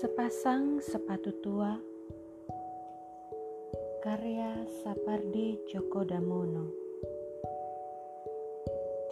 Sepasang 0.00 0.80
sepatu 0.80 1.36
tua. 1.44 1.76
Karya 4.00 4.64
Sapardi 4.80 5.60
Djoko 5.68 6.00
Damono 6.08 6.72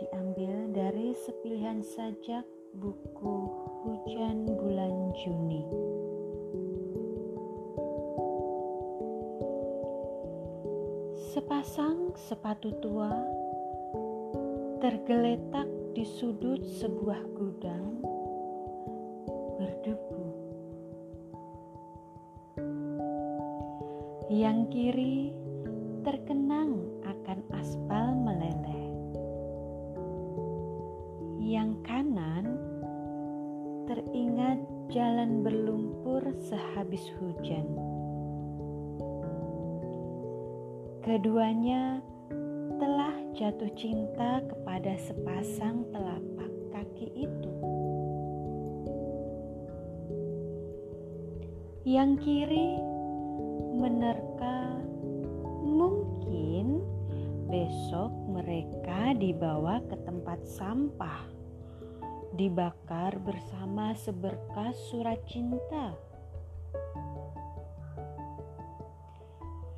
Diambil 0.00 0.72
dari 0.72 1.12
sepilihan 1.12 1.84
sajak 1.84 2.48
buku 2.80 3.36
Hujan 3.84 4.48
Bulan 4.48 5.12
Juni. 5.20 5.68
Sepasang 11.36 12.16
sepatu 12.16 12.72
tua 12.80 13.12
tergeletak 14.80 15.68
di 15.92 16.08
sudut 16.08 16.64
sebuah 16.64 17.20
gudang 17.36 18.09
Yang 24.30 24.58
kiri 24.70 25.34
terkenang 26.06 26.78
akan 27.02 27.38
aspal 27.50 28.14
meleleh. 28.14 28.86
Yang 31.42 31.70
kanan 31.82 32.46
teringat 33.90 34.62
jalan 34.94 35.42
berlumpur 35.42 36.22
sehabis 36.46 37.10
hujan. 37.18 37.74
Keduanya 41.02 41.98
telah 42.78 43.18
jatuh 43.34 43.74
cinta 43.74 44.46
kepada 44.46 44.94
sepasang 44.94 45.90
telapak 45.90 46.54
kaki 46.70 47.26
itu. 47.26 47.54
Yang 51.82 52.10
kiri 52.22 52.99
menerka 53.80 54.76
mungkin 55.64 56.84
besok 57.48 58.12
mereka 58.28 59.16
dibawa 59.16 59.80
ke 59.88 59.96
tempat 60.04 60.44
sampah 60.44 61.24
dibakar 62.36 63.16
bersama 63.24 63.96
seberkas 63.96 64.76
surat 64.92 65.16
cinta. 65.24 65.96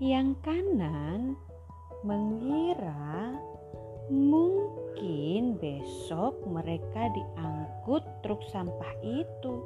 Yang 0.03 0.35
kanan 0.43 1.39
mengira 2.03 3.39
mungkin 4.11 5.63
besok 5.63 6.43
mereka 6.51 7.07
diangkut 7.15 8.03
truk 8.27 8.43
sampah 8.51 8.95
itu 9.07 9.63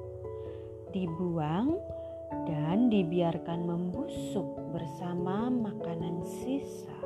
dibuang 0.92 1.80
dan 2.46 2.90
dibiarkan 2.90 3.66
membusuk 3.66 4.46
bersama 4.74 5.50
makanan 5.50 6.22
sisa. 6.26 6.96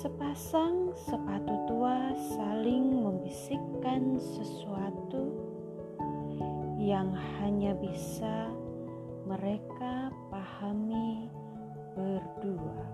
Sepasang 0.00 0.92
sepatu 0.94 1.54
tua 1.66 2.14
saling 2.36 3.02
membisikkan 3.02 4.20
sesuatu 4.20 5.34
yang 6.76 7.10
hanya 7.40 7.74
bisa 7.74 8.52
mereka 9.26 10.14
pahami 10.30 11.26
berdua. 11.96 12.86